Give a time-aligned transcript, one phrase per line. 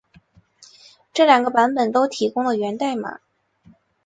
[1.13, 3.19] 这两个版本都提供了源代码。